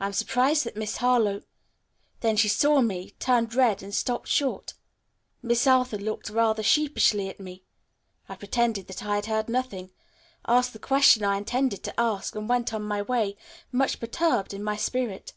I 0.00 0.06
am 0.06 0.12
surprised 0.12 0.64
that 0.64 0.76
Miss 0.76 0.96
Harlowe' 0.96 1.42
then 2.22 2.34
she 2.36 2.48
saw 2.48 2.80
me, 2.80 3.12
turned 3.20 3.54
red 3.54 3.84
and 3.84 3.94
stopped 3.94 4.26
short. 4.26 4.74
Miss 5.42 5.64
Arthur 5.64 5.96
looked 5.98 6.28
rather 6.28 6.60
sheepishly 6.64 7.28
at 7.28 7.38
me. 7.38 7.62
I 8.28 8.34
pretended 8.34 8.88
that 8.88 9.04
I 9.04 9.14
had 9.14 9.26
heard 9.26 9.48
nothing, 9.48 9.92
asked 10.44 10.72
the 10.72 10.80
question 10.80 11.22
I 11.22 11.36
intended 11.36 11.84
to 11.84 12.00
ask, 12.00 12.34
and 12.34 12.48
went 12.48 12.74
on 12.74 12.82
my 12.82 13.00
way, 13.02 13.36
much 13.70 14.00
perturbed 14.00 14.52
in 14.52 14.76
spirit. 14.76 15.34